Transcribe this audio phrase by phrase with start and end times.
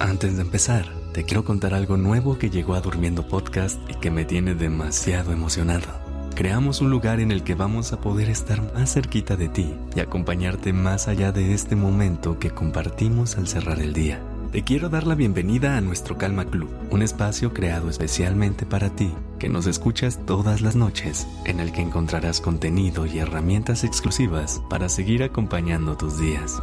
[0.00, 4.10] Antes de empezar, te quiero contar algo nuevo que llegó a Durmiendo Podcast y que
[4.10, 5.86] me tiene demasiado emocionado.
[6.34, 10.00] Creamos un lugar en el que vamos a poder estar más cerquita de ti y
[10.00, 14.20] acompañarte más allá de este momento que compartimos al cerrar el día.
[14.54, 19.10] Te quiero dar la bienvenida a nuestro Calma Club, un espacio creado especialmente para ti,
[19.40, 24.88] que nos escuchas todas las noches, en el que encontrarás contenido y herramientas exclusivas para
[24.88, 26.62] seguir acompañando tus días.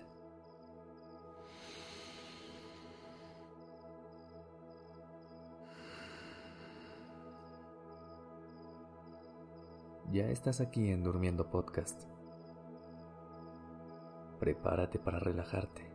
[10.11, 12.03] Ya estás aquí en Durmiendo Podcast.
[14.41, 15.89] Prepárate para relajarte.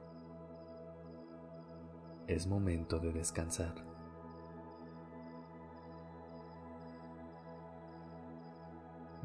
[2.27, 3.75] Es momento de descansar.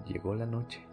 [0.06, 0.86] Llegó la noche,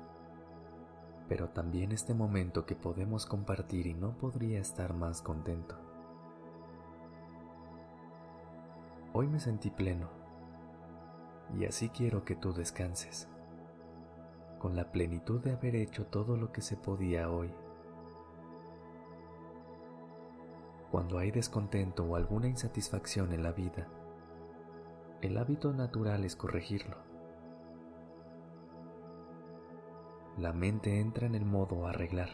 [1.29, 5.75] pero también este momento que podemos compartir y no podría estar más contento.
[9.13, 10.09] Hoy me sentí pleno
[11.59, 13.29] y así quiero que tú descanses
[14.59, 17.53] con la plenitud de haber hecho todo lo que se podía hoy.
[20.91, 23.87] Cuando hay descontento o alguna insatisfacción en la vida,
[25.21, 26.97] el hábito natural es corregirlo.
[30.39, 32.31] La mente entra en el modo arreglar.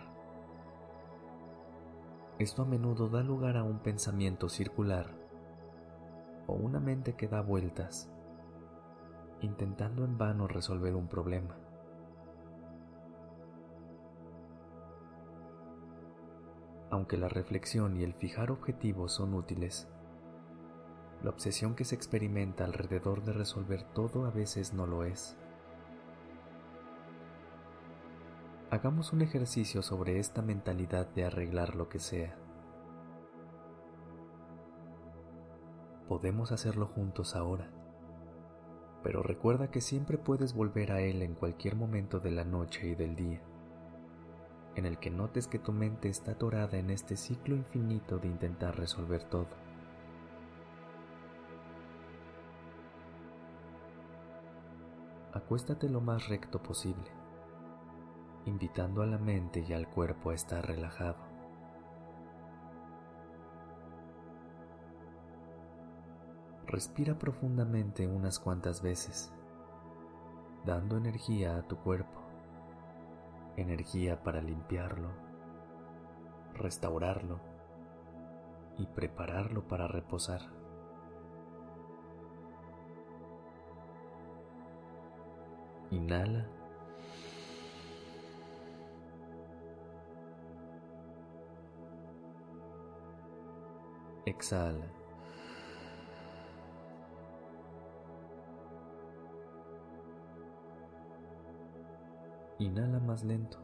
[2.38, 5.06] Esto a menudo da lugar a un pensamiento circular
[6.47, 8.10] o una mente que da vueltas,
[9.41, 11.56] intentando en vano resolver un problema.
[16.94, 19.88] Aunque la reflexión y el fijar objetivos son útiles,
[21.25, 25.37] la obsesión que se experimenta alrededor de resolver todo a veces no lo es.
[28.71, 32.37] Hagamos un ejercicio sobre esta mentalidad de arreglar lo que sea.
[36.06, 37.72] Podemos hacerlo juntos ahora,
[39.03, 42.94] pero recuerda que siempre puedes volver a él en cualquier momento de la noche y
[42.94, 43.43] del día
[44.77, 48.77] en el que notes que tu mente está atorada en este ciclo infinito de intentar
[48.77, 49.49] resolver todo.
[55.33, 57.11] Acuéstate lo más recto posible,
[58.47, 61.19] invitando a la mente y al cuerpo a estar relajado.
[66.67, 69.33] Respira profundamente unas cuantas veces,
[70.65, 72.24] dando energía a tu cuerpo
[73.56, 75.10] energía para limpiarlo,
[76.54, 77.41] restaurarlo
[78.78, 80.41] y prepararlo para reposar.
[85.91, 86.47] Inhala.
[94.26, 95.03] Exhala.
[102.59, 103.59] Inhala más lento.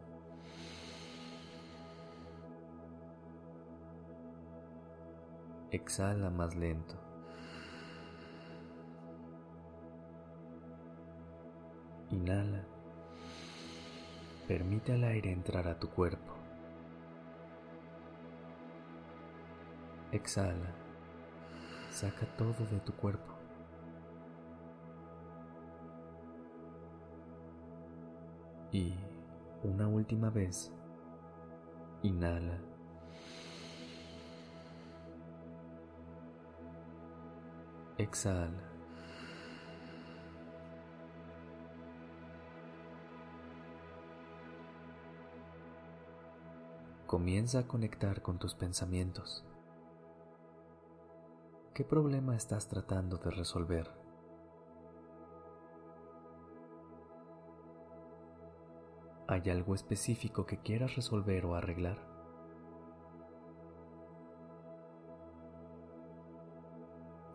[5.71, 6.97] Exhala más lento.
[12.11, 12.65] Inhala.
[14.49, 16.35] Permite al aire entrar a tu cuerpo.
[20.11, 20.75] Exhala.
[21.91, 23.40] Saca todo de tu cuerpo.
[28.73, 28.95] Y
[29.65, 30.73] una última vez,
[32.03, 32.59] inhala.
[37.99, 38.71] Exhala.
[47.07, 49.45] Comienza a conectar con tus pensamientos.
[51.75, 54.00] ¿Qué problema estás tratando de resolver?
[59.31, 61.97] ¿Hay algo específico que quieras resolver o arreglar?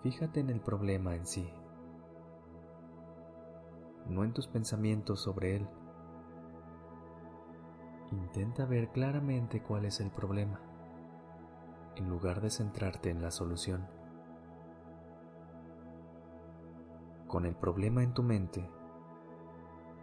[0.03, 1.49] Fíjate en el problema en sí,
[4.07, 5.67] no en tus pensamientos sobre él
[8.11, 10.59] Intenta ver claramente cuál es el problema,
[11.95, 13.87] en lugar de centrarte en la solución.
[17.27, 18.69] Con el problema en tu mente,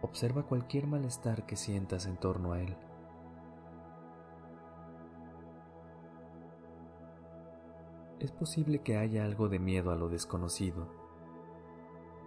[0.03, 2.75] observa cualquier malestar que sientas en torno a él.
[8.19, 10.87] Es posible que haya algo de miedo a lo desconocido,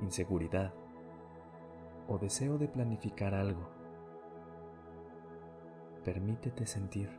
[0.00, 0.74] inseguridad
[2.08, 3.68] o deseo de planificar algo.
[6.02, 7.10] Permítete sentir.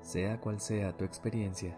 [0.00, 1.76] Sea cual sea tu experiencia,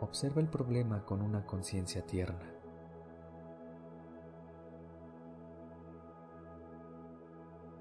[0.00, 2.54] observa el problema con una conciencia tierna.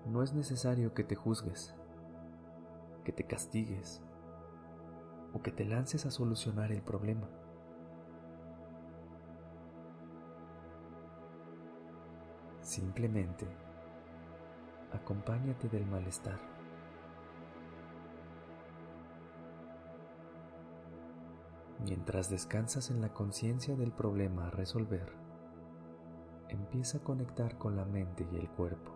[0.05, 1.75] No es necesario que te juzgues,
[3.03, 4.01] que te castigues
[5.33, 7.27] o que te lances a solucionar el problema.
[12.61, 13.45] Simplemente
[14.91, 16.56] acompáñate del malestar.
[21.83, 25.13] Mientras descansas en la conciencia del problema a resolver,
[26.49, 28.91] empieza a conectar con la mente y el cuerpo.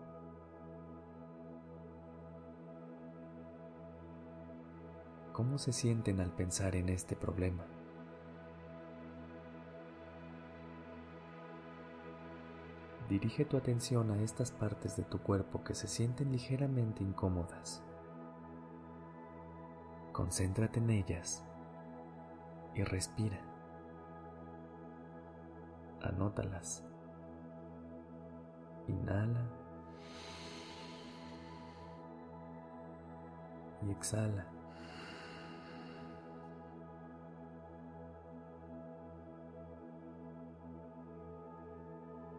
[5.32, 7.66] ¿Cómo se sienten al pensar en este problema?
[13.08, 17.84] Dirige tu atención a estas partes de tu cuerpo que se sienten ligeramente incómodas.
[20.12, 21.46] Concéntrate en ellas
[22.76, 23.40] y respira.
[26.02, 26.84] Anótalas.
[28.88, 29.46] Inhala
[33.86, 34.46] y exhala.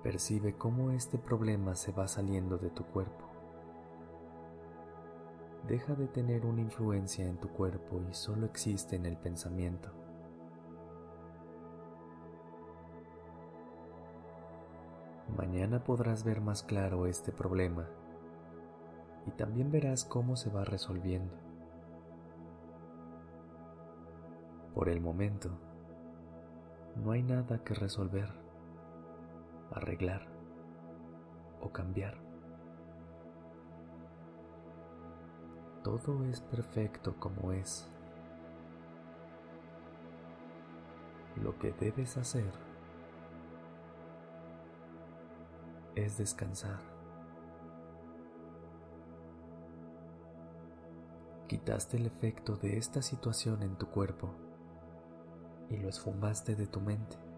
[0.03, 3.29] Percibe cómo este problema se va saliendo de tu cuerpo.
[5.69, 10.02] Deja de tener una influencia en tu cuerpo y solo existe en el pensamiento.
[15.37, 17.89] Mañana podrás ver más claro este problema
[19.27, 21.35] y también verás cómo se va resolviendo.
[24.75, 25.51] Por el momento,
[26.97, 28.29] no hay nada que resolver
[29.71, 30.27] arreglar
[31.63, 32.15] o cambiar.
[35.83, 37.89] Todo es perfecto como es.
[41.43, 42.72] Lo que debes hacer
[45.95, 46.81] es descansar.
[51.49, 54.31] Quitaste el efecto de esta situación en tu cuerpo
[55.69, 57.33] y lo esfumaste de tu mente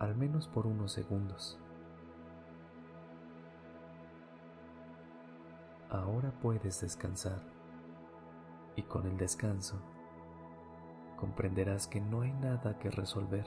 [0.00, 1.58] al menos por unos segundos.
[5.90, 7.42] Ahora puedes descansar
[8.76, 9.76] y con el descanso
[11.18, 13.46] comprenderás que no hay nada que resolver,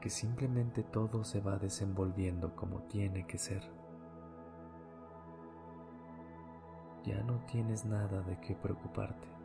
[0.00, 3.62] que simplemente todo se va desenvolviendo como tiene que ser.
[7.04, 9.36] Ya no tienes nada de qué preocuparte.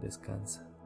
[0.00, 0.77] descansa.